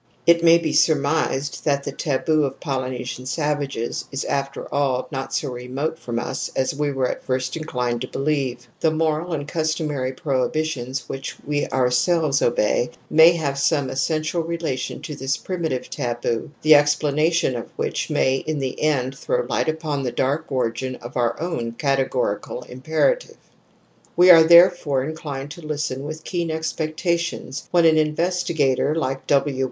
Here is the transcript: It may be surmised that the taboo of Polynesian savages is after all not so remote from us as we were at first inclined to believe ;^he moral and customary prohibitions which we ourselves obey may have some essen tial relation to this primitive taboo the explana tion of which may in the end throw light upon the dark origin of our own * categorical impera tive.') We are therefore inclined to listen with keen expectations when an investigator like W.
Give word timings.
It 0.25 0.43
may 0.43 0.57
be 0.57 0.73
surmised 0.73 1.63
that 1.63 1.83
the 1.83 1.91
taboo 1.91 2.43
of 2.43 2.59
Polynesian 2.59 3.27
savages 3.27 4.05
is 4.11 4.25
after 4.25 4.65
all 4.73 5.07
not 5.11 5.31
so 5.31 5.51
remote 5.51 5.99
from 5.99 6.17
us 6.17 6.49
as 6.55 6.73
we 6.73 6.91
were 6.91 7.07
at 7.07 7.23
first 7.23 7.55
inclined 7.55 8.01
to 8.01 8.07
believe 8.07 8.67
;^he 8.81 8.97
moral 8.97 9.31
and 9.31 9.47
customary 9.47 10.11
prohibitions 10.11 11.07
which 11.07 11.35
we 11.45 11.67
ourselves 11.67 12.41
obey 12.41 12.89
may 13.11 13.33
have 13.33 13.59
some 13.59 13.91
essen 13.91 14.23
tial 14.23 14.43
relation 14.47 15.03
to 15.03 15.13
this 15.13 15.37
primitive 15.37 15.87
taboo 15.87 16.49
the 16.63 16.71
explana 16.71 17.31
tion 17.31 17.55
of 17.55 17.69
which 17.75 18.09
may 18.09 18.37
in 18.37 18.57
the 18.57 18.81
end 18.81 19.15
throw 19.15 19.45
light 19.47 19.69
upon 19.69 20.01
the 20.01 20.11
dark 20.11 20.51
origin 20.51 20.95
of 20.95 21.15
our 21.15 21.39
own 21.39 21.73
* 21.73 21.73
categorical 21.73 22.63
impera 22.63 23.15
tive.') 23.17 23.37
We 24.17 24.31
are 24.31 24.41
therefore 24.43 25.03
inclined 25.03 25.51
to 25.51 25.61
listen 25.61 26.03
with 26.05 26.23
keen 26.23 26.49
expectations 26.49 27.67
when 27.69 27.85
an 27.85 27.99
investigator 27.99 28.95
like 28.95 29.27
W. 29.27 29.59